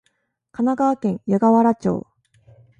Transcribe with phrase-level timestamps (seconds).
[0.51, 2.07] 神奈川県湯河原町